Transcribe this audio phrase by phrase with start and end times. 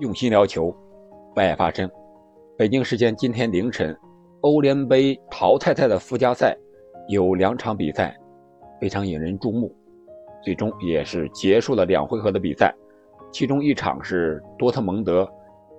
[0.00, 0.72] 用心聊球，
[1.34, 1.90] 为爱发声。
[2.56, 3.96] 北京时间今天凌晨，
[4.42, 6.56] 欧联杯淘汰赛的附加赛
[7.08, 8.16] 有两场比赛
[8.80, 9.74] 非常引人注目，
[10.40, 12.72] 最终也是结束了两回合的比赛。
[13.32, 15.28] 其中一场是多特蒙德，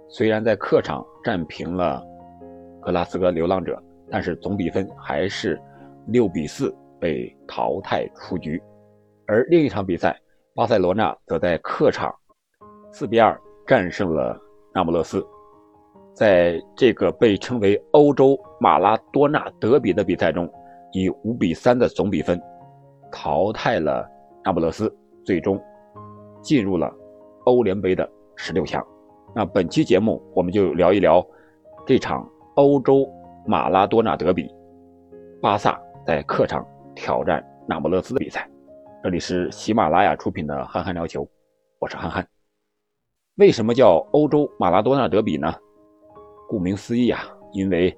[0.10, 2.06] 虽然在客场战平了
[2.82, 3.82] 格拉斯哥流浪者，
[4.12, 5.58] 但是总比分还是
[6.08, 8.62] 六比四被淘汰出局。
[9.28, 10.14] 而另一场比赛，
[10.54, 12.14] 巴塞罗那则在客场
[12.92, 13.40] 四比二。
[13.70, 14.36] 战胜了
[14.74, 15.24] 那不勒斯，
[16.16, 20.52] 在这个被称为欧洲马拉多纳德比的比赛中，
[20.92, 22.42] 以五比三的总比分
[23.12, 24.10] 淘汰了
[24.44, 24.92] 那不勒斯，
[25.24, 25.62] 最终
[26.42, 26.92] 进入了
[27.46, 28.84] 欧联杯的十六强。
[29.36, 31.24] 那本期节目我们就聊一聊
[31.86, 33.08] 这场欧洲
[33.46, 34.52] 马拉多纳德比，
[35.44, 38.50] 巴萨在客场挑战那不勒斯的比赛。
[39.04, 41.24] 这里是喜马拉雅出品的《憨憨聊球》，
[41.78, 42.39] 我是憨憨。
[43.40, 45.56] 为什么叫欧洲马拉多纳德比呢？
[46.50, 47.22] 顾名思义啊，
[47.54, 47.98] 因为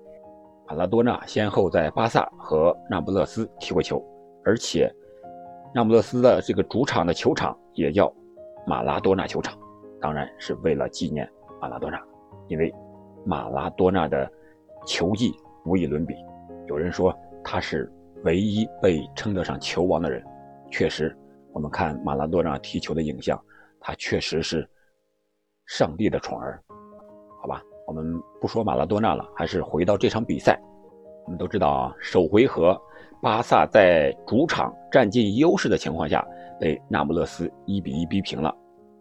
[0.68, 4.00] 马拉多纳先后在巴萨和那不勒斯踢过球，
[4.46, 4.88] 而且
[5.74, 8.14] 那不勒斯的这个主场的球场也叫
[8.68, 9.58] 马拉多纳球场，
[10.00, 11.28] 当然是为了纪念
[11.60, 12.00] 马拉多纳，
[12.48, 12.72] 因为
[13.26, 14.32] 马拉多纳的
[14.86, 15.34] 球技
[15.66, 16.14] 无与伦比。
[16.68, 17.12] 有人说
[17.44, 17.92] 他是
[18.26, 20.24] 唯一被称得上球王的人，
[20.70, 21.18] 确实，
[21.52, 23.44] 我们看马拉多纳踢球的影像，
[23.80, 24.70] 他确实是。
[25.74, 26.62] 上帝的宠儿，
[27.42, 28.04] 好吧，我们
[28.42, 30.60] 不说马拉多纳了，还是回到这场比赛。
[31.24, 32.78] 我们都知道啊，首回合
[33.22, 36.28] 巴萨在主场占尽优势的情况下，
[36.60, 38.54] 被那不勒斯一比一逼平了。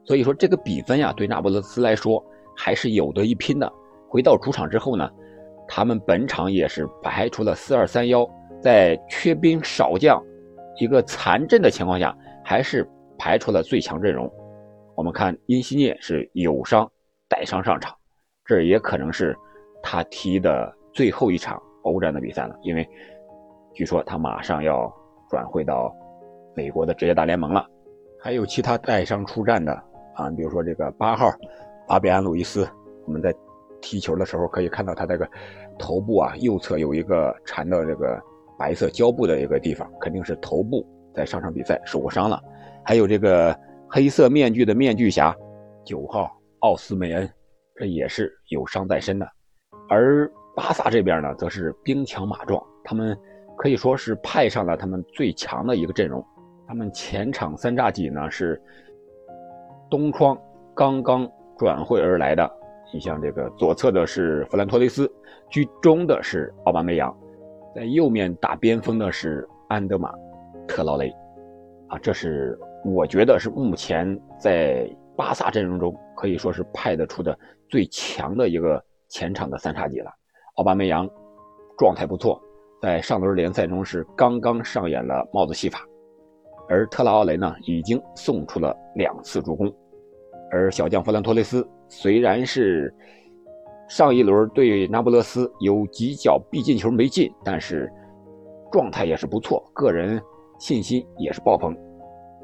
[0.04, 2.24] 所以说这个比分呀，对那不勒斯来说
[2.56, 3.68] 还是有得一拼的。
[4.08, 5.10] 回到主场之后呢，
[5.66, 8.24] 他们本场也是排除了四二三幺，
[8.62, 10.22] 在缺兵少将、
[10.78, 14.32] 一个残阵的情况下，还是排出了最强阵容。
[15.00, 16.86] 我们看因西涅是有伤
[17.26, 17.90] 带伤上场，
[18.44, 19.34] 这也可能是
[19.82, 22.86] 他踢的最后一场欧战的比赛了，因为
[23.72, 24.94] 据说他马上要
[25.30, 25.90] 转会到
[26.54, 27.66] 美国的职业大联盟了。
[28.20, 29.72] 还有其他带伤出战的
[30.16, 31.32] 啊，比如说这个八号
[31.88, 32.68] 巴比安·路易斯，
[33.06, 33.34] 我们在
[33.80, 35.26] 踢球的时候可以看到他这个
[35.78, 38.20] 头部啊右侧有一个缠到这个
[38.58, 42.38] 白色胶布的一个地方，肯定是头部在上场比赛受过伤了。
[42.84, 43.58] 还有这个。
[43.92, 45.34] 黑色面具的面具侠，
[45.84, 46.30] 九号
[46.60, 47.28] 奥斯梅恩，
[47.74, 49.28] 这也是有伤在身的。
[49.88, 53.18] 而巴萨这边呢，则是兵强马壮，他们
[53.58, 56.24] 可以说是派上了他们最强的一个阵容。
[56.68, 58.62] 他们前场三叉戟呢是
[59.90, 60.38] 东窗
[60.72, 62.48] 刚刚转会而来的，
[62.94, 65.12] 你像这个左侧的是弗兰托雷斯，
[65.48, 67.12] 居中的是奥巴梅扬，
[67.74, 70.14] 在右面打边锋的是安德玛
[70.68, 71.12] 特劳雷，
[71.88, 72.56] 啊，这是。
[72.84, 80.10] 我觉得是目前在巴萨阵容中可以说是派得出的最强的一个前场的三叉戟了。
[80.56, 81.08] 奥巴梅扬
[81.76, 82.40] 状态不错，
[82.80, 85.86] 在上轮联赛中是刚刚上演了帽子戏法，
[86.68, 89.70] 而特拉奥雷呢已经送出了两次助攻，
[90.50, 92.94] 而小将弗兰托雷斯虽然是
[93.88, 97.90] 上一轮对那不勒斯有几脚必进球没进，但是
[98.72, 100.20] 状态也是不错，个人
[100.58, 101.76] 信心也是爆棚。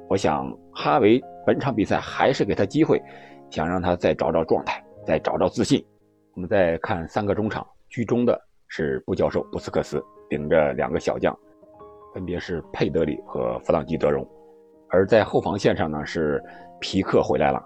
[0.08, 3.02] 我想哈维本场比赛还是给他机会，
[3.50, 5.84] 想让他再找找状态，再找找自信。
[6.34, 11.36] 我们再看三个中场，居中的是布教授布斯克斯，顶着两个小将，
[12.14, 14.24] 分别是佩德里和弗朗基德容。
[14.90, 16.40] 而在后防线上呢，是
[16.78, 17.60] 皮克回来了，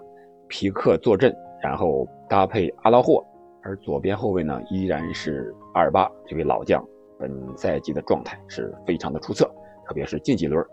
[0.47, 1.31] 皮克坐镇，
[1.61, 3.23] 然后搭配阿拉霍。
[3.61, 6.83] 而左边后卫呢，依然是阿尔巴这位老将，
[7.19, 9.45] 本赛季的状态是非常的出色，
[9.85, 10.65] 特别是近几轮，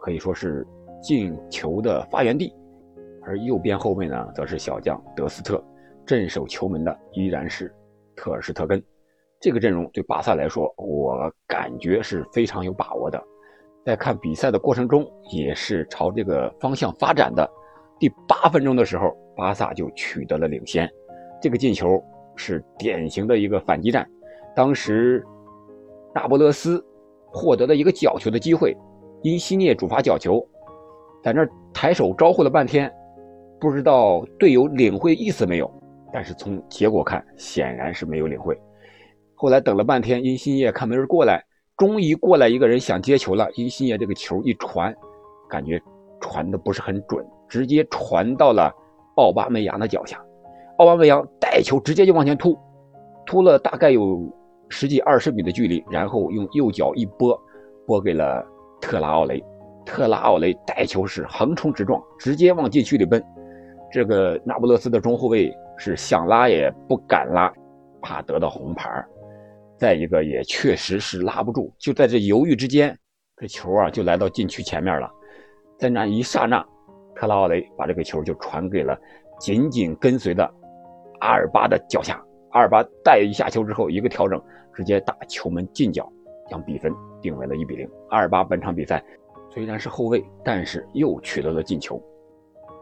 [0.00, 0.66] 可以说是。
[1.02, 2.54] 进球的发源地，
[3.22, 5.62] 而右边后卫呢，则是小将德斯特，
[6.06, 7.74] 镇守球门的依然是
[8.14, 8.80] 特尔施特根。
[9.40, 13.20] 这个阵容对巴萨来说，我感觉是非常有把握的。
[13.84, 17.50] 在看比赛的过程中，也是朝这个方向发展的。
[17.98, 20.88] 第八分钟的时候，巴萨就取得了领先，
[21.40, 22.00] 这个进球
[22.36, 24.08] 是典型的一个反击战。
[24.54, 25.26] 当时，
[26.14, 26.84] 那不勒斯
[27.26, 28.76] 获得了一个角球的机会，
[29.22, 30.46] 因西涅主罚角球。
[31.22, 32.92] 在那抬手招呼了半天，
[33.60, 35.70] 不知道队友领会意思没有。
[36.12, 38.58] 但是从结果看，显然是没有领会。
[39.34, 41.42] 后来等了半天，殷新业看没人过来，
[41.76, 43.50] 终于过来一个人想接球了。
[43.54, 44.94] 殷新业这个球一传，
[45.48, 45.80] 感觉
[46.20, 48.70] 传的不是很准，直接传到了
[49.16, 50.20] 奥巴梅扬的脚下。
[50.78, 52.58] 奥巴梅扬带球直接就往前突，
[53.24, 54.20] 突了大概有
[54.68, 57.40] 十几二十米的距离，然后用右脚一拨，
[57.86, 58.44] 拨给了
[58.80, 59.42] 特拉奥雷。
[59.84, 63.22] 特拉奥雷带球是横冲直撞，直接往禁区里奔。
[63.90, 67.52] 这个那不勒斯的中后卫是想拉也不敢拉，
[68.00, 69.04] 怕得到红牌。
[69.76, 72.96] 再一个也确实是拉不住，就在这犹豫之间，
[73.36, 75.10] 这球啊就来到禁区前面了。
[75.78, 76.64] 在那一刹那，
[77.14, 78.96] 特拉奥雷把这个球就传给了
[79.40, 80.48] 紧紧跟随的
[81.20, 82.22] 阿尔巴的脚下。
[82.52, 84.40] 阿尔巴带一下球之后，一个调整，
[84.72, 86.08] 直接打球门近角，
[86.48, 87.88] 将比分定为了一比零。
[88.10, 89.02] 阿尔巴本场比赛
[89.52, 92.00] 虽然是后卫，但是又取得了进球。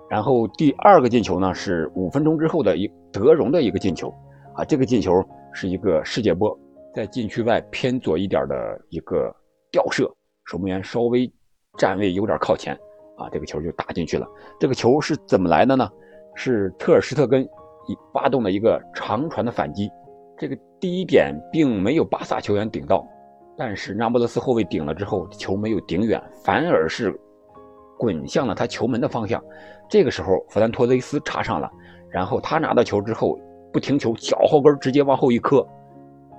[0.08, 4.12] 然后第二个进球呢，是五分钟之后的一德容的一个进球
[4.54, 5.12] 啊，这个进球
[5.52, 6.56] 是一个世界波，
[6.94, 9.34] 在禁区外偏左一点的一个
[9.70, 10.12] 吊射，
[10.46, 11.30] 守门员稍微
[11.76, 12.74] 站位有点靠前
[13.16, 14.26] 啊，这个球就打进去了。
[14.58, 15.88] 这个球是怎么来的呢？
[16.34, 17.48] 是特尔施特根
[18.12, 19.90] 发动了一个长传的反击，
[20.38, 23.04] 这个第一点并没有巴萨球员顶到，
[23.60, 27.14] 但是那不勒斯后卫顶了之后，球没有顶远，反而是。
[27.98, 29.44] 滚向了他球门的方向，
[29.86, 31.70] 这个时候弗兰托雷斯插上了，
[32.08, 33.38] 然后他拿到球之后
[33.70, 35.62] 不停球，脚后跟直接往后一磕，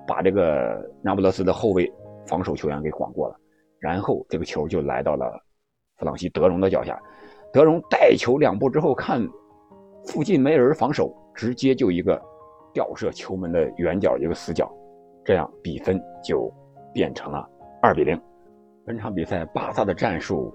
[0.08, 1.88] 把这个那不勒斯的后卫
[2.26, 3.36] 防守球员给晃过了，
[3.78, 5.40] 然后这个球就来到了
[5.98, 7.00] 弗朗西德容的脚下，
[7.54, 9.22] 德容带球两步之后看
[10.08, 12.20] 附近没人防守，直接就一个
[12.74, 14.68] 吊射球门的远角一个死角，
[15.24, 16.52] 这样比分就
[16.94, 17.48] 变成了
[17.82, 18.20] 二比零。
[18.86, 20.54] 本场比赛巴萨的战术。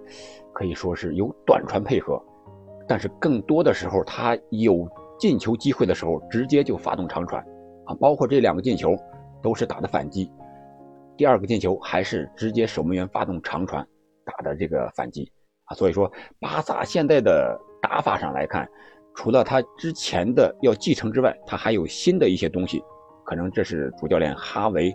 [0.58, 2.18] 可以说是有短传配合，
[2.88, 4.88] 但是更多的时候，他有
[5.18, 7.44] 进球机会的时候，直接就发动长传，
[7.84, 8.96] 啊，包括这两个进球
[9.42, 10.32] 都是打的反击，
[11.14, 13.86] 第二个进球还是直接守门员发动长传
[14.24, 15.30] 打的这个反击，
[15.66, 16.10] 啊，所以说
[16.40, 18.66] 巴萨现在的打法上来看，
[19.14, 22.82] 除了他之前的要继承之外，他还有新的一些东西，
[23.26, 24.90] 可能这是主教练哈维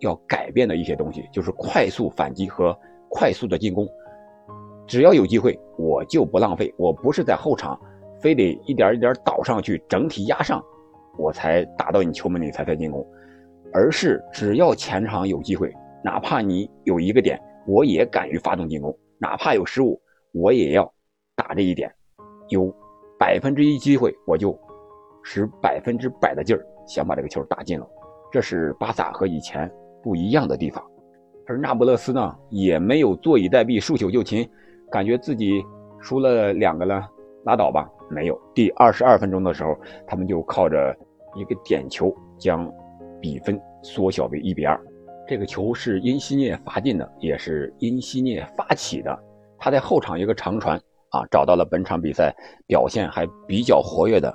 [0.00, 2.76] 要改变的一些东西，就是快速反击和
[3.08, 3.86] 快速的进攻。
[4.86, 6.72] 只要有机会，我就不浪费。
[6.76, 7.78] 我不是在后场，
[8.20, 10.62] 非得一点一点倒上去，整体压上，
[11.18, 13.06] 我才打到你球门里才才进攻，
[13.72, 15.72] 而是只要前场有机会，
[16.04, 20.00] 哪怕你有一个点，我也敢于发动进攻，哪怕有失误，
[20.32, 20.92] 我也要
[21.34, 21.92] 打这一点。
[22.48, 22.72] 有
[23.18, 24.56] 百分之一机会，我就
[25.24, 27.88] 使百分之百的劲儿想把这个球打进了。
[28.30, 29.68] 这是巴萨和以前
[30.06, 30.80] 不一样的地方，
[31.48, 34.48] 而那不勒斯呢，也没有坐以待毙，束手就擒。
[34.88, 35.60] 感觉自己
[36.00, 37.10] 输了两个了，
[37.44, 37.90] 拉倒吧。
[38.08, 39.76] 没有，第二十二分钟的时候，
[40.06, 40.96] 他们就靠着
[41.34, 42.72] 一个点球将
[43.20, 44.80] 比分缩小为一比二。
[45.26, 49.18] 这个球是因西涅罚进的，也是因西涅发起的。
[49.58, 50.78] 他在后场一个长传
[51.10, 52.32] 啊，找到了本场比赛
[52.68, 54.32] 表现还比较活跃的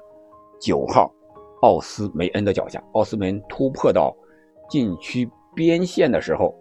[0.59, 1.09] 九号
[1.61, 2.83] 奥斯梅恩的脚下。
[2.91, 4.13] 奥斯梅恩突破到
[4.69, 6.55] 禁区边线的时候，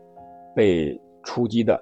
[0.55, 1.81] 被出击的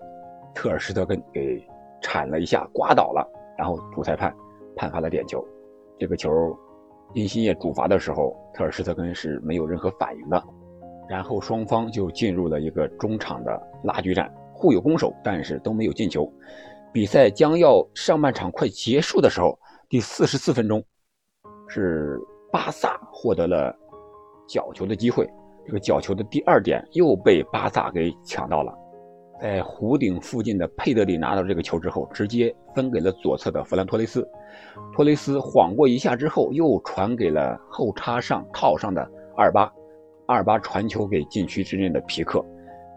[0.54, 1.66] 特尔施特根给。
[2.00, 4.32] 铲了一下，刮倒了，然后主裁判
[4.76, 5.44] 判罚了点球。
[5.98, 6.56] 这个球，
[7.12, 10.40] 因西涅主罚的时候，特尔施特根是没有任何反应的。
[11.08, 16.32] 然后双方就进入了一个中场的拉锯战，互有攻守，但是都没有进球。
[16.92, 19.58] 比赛将要上半场快结束的时候，
[19.88, 20.80] 第四十四分钟，
[21.66, 22.16] 是
[22.52, 23.76] 巴萨获得了
[24.48, 25.28] 角球的机会。
[25.68, 28.74] 这个角球的第二点又被巴萨给抢到了。
[29.38, 34.26] 在弧顶附近的佩德里拿到这个球之后，直接分给了左侧的弗兰托雷斯。
[34.94, 39.02] 托雷斯晃过一下之后，又传给了后插上套上的
[39.36, 39.70] 阿尔巴。
[40.28, 42.42] 阿尔巴传球给禁区之内的皮克。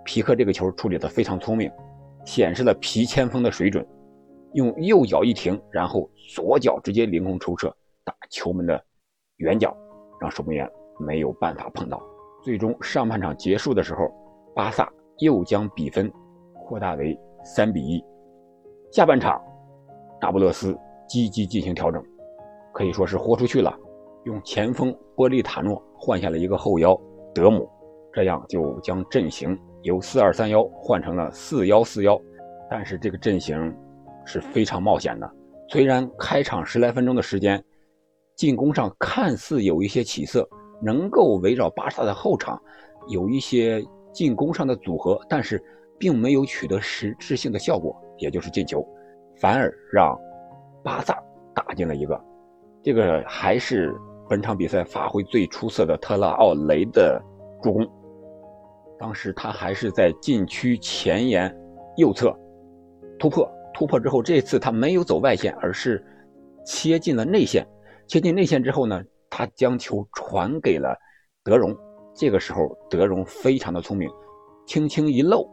[0.06, 1.70] 皮克这个球处理的非常聪明，
[2.26, 3.86] 显示了皮前锋的水准。
[4.54, 7.68] 用右脚一停，然后左脚直接凌空抽射
[8.06, 8.82] 打球门的
[9.40, 9.76] 远角，
[10.22, 10.66] 让守门员
[10.98, 12.02] 没有办法碰到。
[12.42, 14.12] 最终上半场结束的时候，
[14.56, 16.12] 巴萨又将比分。
[16.64, 18.02] 扩大为三比一。
[18.94, 19.42] 下半场，
[20.22, 22.02] 那不勒斯积极进行调整，
[22.74, 23.78] 可以说是豁出去了，
[24.24, 26.98] 用前锋波利塔诺换下了一个后腰
[27.36, 27.70] 德姆，
[28.14, 32.18] 这样就将阵型由四二三幺换成了四幺四幺。
[32.70, 33.76] 但是这个阵型
[34.26, 35.30] 是非常冒险的，
[35.68, 37.62] 虽然开场十来分钟的时间，
[38.38, 40.48] 进攻上看似有一些起色，
[40.82, 42.62] 能够围绕巴萨的后场
[43.08, 45.64] 有一些进攻上的组合，但是。
[46.02, 48.84] 并没有取得实质性的效果，也就是进球，
[49.40, 50.20] 反而让
[50.84, 51.24] 巴萨
[51.54, 52.20] 打进了一个。
[52.82, 53.94] 这个还是
[54.28, 57.22] 本场比赛发挥最出色的特拉奥雷的
[57.62, 57.88] 助攻。
[58.98, 61.56] 当时他还是在禁区前沿
[61.98, 62.36] 右侧
[63.20, 66.04] 突破，突破之后，这次他没有走外线，而是
[66.66, 67.64] 切进了内线。
[68.08, 70.96] 切进内线之后呢，他将球传给了
[71.44, 71.76] 德容。
[72.14, 74.08] 这个时候，德容非常的聪明，
[74.68, 75.50] 轻轻一漏。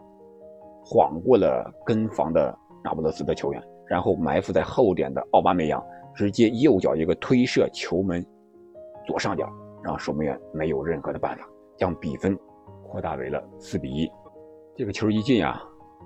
[0.84, 5.82] 晃过了跟防的那不勒斯的球员，然后埋伏在后点的奥巴梅扬
[6.14, 8.24] 直接右脚一个推射球门
[9.06, 9.48] 左上角，
[9.84, 12.36] 让守门员没有任何的办法，将比分
[12.82, 14.10] 扩大为了四比一。
[14.74, 15.62] 这个球一进啊，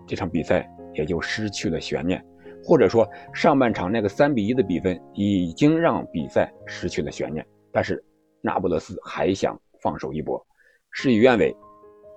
[0.06, 2.22] 这场比赛也就失去了悬念，
[2.62, 7.46] 或者说上半场那个三比一的比分已经让比赛失去了悬念。
[7.72, 8.02] 但是
[8.40, 10.44] 那不勒斯还想放手一搏，
[10.90, 11.56] 事与愿违，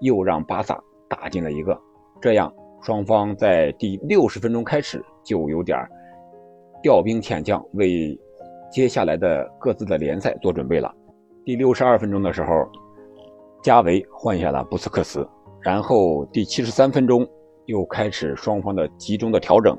[0.01, 1.79] 又让巴萨打进了一个，
[2.21, 5.77] 这样双方在第六十分钟开始就有点
[6.83, 8.19] 调兵遣将，为
[8.71, 10.93] 接下来的各自的联赛做准备了。
[11.45, 12.67] 第六十二分钟的时候，
[13.63, 15.27] 加维换下了布斯克斯。
[15.62, 17.27] 然后第七十三分钟
[17.65, 19.75] 又开始双方的集中的调整，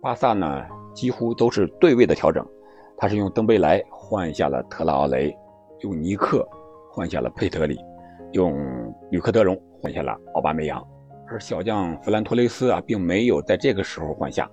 [0.00, 2.46] 巴萨呢几乎都是对位的调整，
[2.96, 5.36] 他是用登贝莱换下了特拉奥雷，
[5.80, 6.48] 用尼克
[6.90, 7.78] 换下了佩德里，
[8.32, 8.56] 用
[9.10, 10.82] 吕克德容换下了奥巴梅扬，
[11.26, 14.50] 而小将弗兰托雷斯啊并没有在这个时候换下，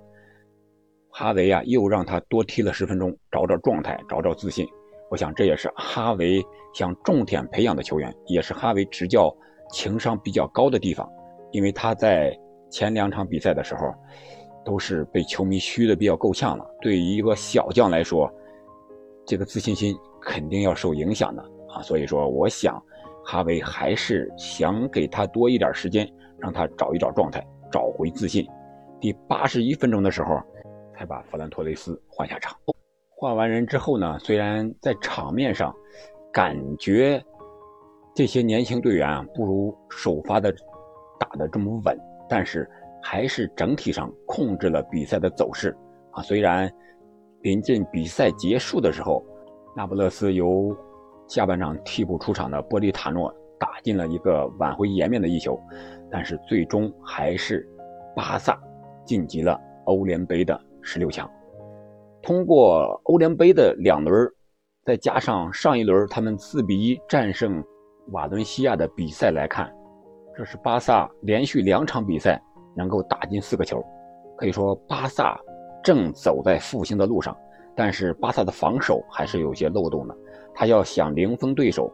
[1.08, 4.68] 哈维啊又让他多踢了十分钟，找找状态，找找自信。
[5.10, 6.44] 我想这也是哈维
[6.74, 9.34] 想重点培养的球员，也是哈维执教。
[9.72, 11.10] 情商比较高的地方，
[11.50, 12.32] 因为他在
[12.70, 13.92] 前两场比赛的时候，
[14.64, 16.64] 都是被球迷嘘的比较够呛了。
[16.80, 18.32] 对于一个小将来说，
[19.26, 21.82] 这个自信心肯定要受影响的啊。
[21.82, 22.82] 所以说，我想
[23.24, 28.46] 哈维还是想给他多一点时间，让他找一找状态，找回自信。
[29.00, 30.40] 第八十一分钟的时候，
[30.96, 32.56] 才把弗兰托雷斯换下场。
[33.08, 35.74] 换完人之后呢，虽然在场面上
[36.32, 37.22] 感觉。
[38.14, 40.50] 这些年轻队员啊，不如首发的
[41.20, 41.94] 打的这么稳，
[42.26, 42.66] 但是
[43.02, 45.76] 还是整体上控制了比赛的走势
[46.12, 46.22] 啊。
[46.22, 46.66] 虽然
[47.42, 49.24] 临近比赛结束的时候，
[49.76, 50.76] 那不勒斯由
[51.28, 55.58] 下半场替补出场的波利塔诺打进了一个挽回颜面的一球，
[56.10, 57.68] 但是最终还是
[58.14, 58.60] 巴萨
[59.04, 61.30] 晋级了欧联杯的十六强。
[62.22, 64.28] 通过欧联杯的两轮，
[64.84, 67.62] 再加上上一轮他们四比一战胜。
[68.12, 69.68] 瓦伦西亚的比赛来看，
[70.36, 72.40] 这是巴萨连续两场比赛
[72.76, 73.84] 能够打进四个球，
[74.36, 75.36] 可以说巴萨
[75.86, 77.36] 正走在复兴的路上。
[77.76, 80.16] 但是巴萨的防守还是有些漏洞的，
[80.52, 81.88] 他要想零封对手，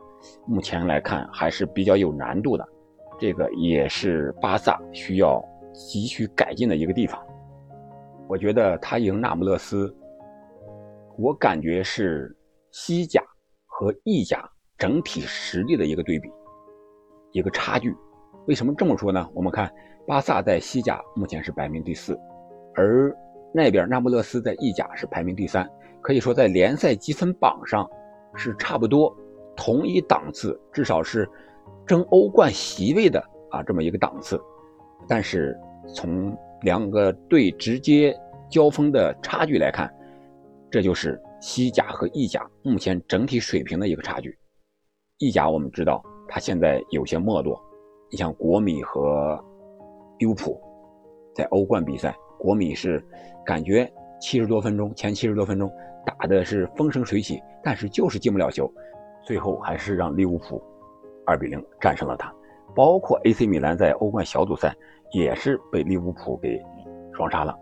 [0.47, 2.67] 目前来看还是比较有难度的。
[3.19, 5.45] 这个也是巴萨需要
[5.75, 7.23] 急需改进的一个地方。
[8.29, 9.95] 我觉得他赢那不勒斯，
[11.19, 12.35] 我感觉是
[12.71, 13.23] 西甲
[13.67, 14.49] 和意甲。
[14.79, 16.29] 整体实力的一个对比，
[17.31, 17.95] 一个差距。
[18.49, 19.29] 为什么这么说呢？
[19.33, 19.73] 我们看
[20.09, 22.19] 巴萨在西甲目前是排名第四，
[22.75, 23.15] 而
[23.53, 25.69] 那边那不勒斯在意甲是排名第三，
[26.01, 27.89] 可以说在联赛积分榜上
[28.35, 29.15] 是差不多
[29.55, 31.29] 同一档次，至少是
[31.87, 34.41] 争欧冠席位的啊这么一个档次。
[35.07, 35.59] 但是
[35.95, 38.17] 从两个队直接
[38.49, 39.93] 交锋的差距来看，
[40.71, 44.39] 这就是西甲和意甲目前整体水平的一个差距。
[45.19, 47.61] 意甲我们知道，他现在有些没落。
[48.11, 49.39] 你像国米和
[50.19, 50.61] 利物浦，
[51.35, 53.01] 在欧冠比赛，国米是
[53.47, 53.89] 感觉
[54.21, 55.71] 七十多分钟，前七十多分钟
[56.05, 58.69] 打的是风生水起，但是就是进不了球，
[59.25, 60.61] 最后还是让利物浦
[61.25, 62.35] 二比零战胜了他。
[62.75, 64.75] 包括 AC 米兰在欧冠小组赛
[65.13, 66.61] 也是被利物浦给
[67.15, 67.57] 双杀了。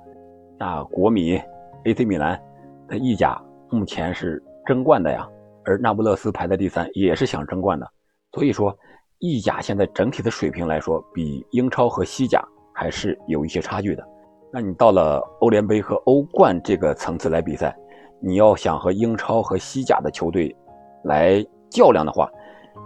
[0.59, 1.39] 那国米、
[1.85, 2.41] AC 米兰
[2.89, 5.29] 在意甲目前是争冠的呀。
[5.67, 7.87] 而那不勒斯排在第三，也是想争冠的。
[8.33, 8.75] 所以说，
[9.19, 12.43] 意甲现在整体的水平来说，比英超和西甲
[12.75, 14.03] 还是有一些差距的。
[14.53, 17.77] 那你到了欧联杯和欧冠这个层次来比赛，
[18.21, 20.55] 你要想和英超和西甲的球队
[21.05, 22.29] 来较量的话，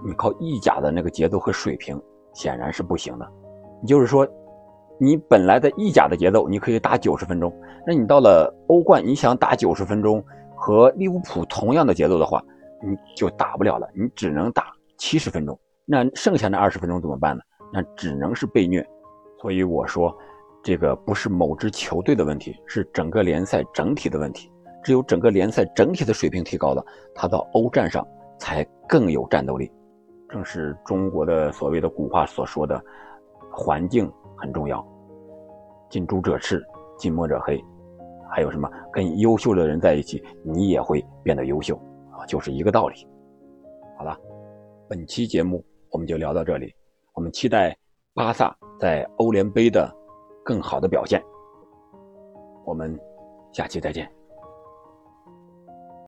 [0.05, 2.01] 你靠意甲的那个节奏和水平
[2.35, 3.27] 显然是不行的。
[3.81, 4.29] 你就是说，
[4.99, 7.51] 你本来的意甲的节奏你可以打九十分钟，
[7.87, 10.23] 那你到了欧冠，你想打九十分钟
[10.55, 12.43] 和利物浦同样的节奏的话，
[12.87, 14.67] 你就打不了了，你只能打
[14.99, 17.43] 七十分钟，那剩下那二十分钟怎么办呢？
[17.73, 18.87] 那只能是被虐。
[19.41, 20.15] 所以我说，
[20.65, 24.51] 这个不是某支球队的问题，是整个联赛整体的问题。
[24.83, 26.83] 只有整个联赛整体的水平提高了，
[27.15, 28.07] 他到欧战上
[28.39, 29.71] 才更有战斗力。
[30.27, 32.83] 正是中国的所谓的古话所说的，
[33.53, 34.83] 环境很重要，
[35.91, 36.65] 近朱者赤，
[36.97, 37.63] 近墨者黑。
[38.31, 38.67] 还有什么？
[38.91, 41.77] 跟优秀的人在一起，你也会变得优秀
[42.11, 42.25] 啊。
[42.25, 43.07] 就是一个道理。
[43.99, 44.19] 好了，
[44.89, 46.75] 本期节目我们就聊到这里。
[47.13, 47.77] 我们期待
[48.15, 49.95] 巴萨在欧联杯的
[50.45, 51.21] 更好的表现。
[52.65, 52.99] 我们
[53.53, 54.24] 下期再见。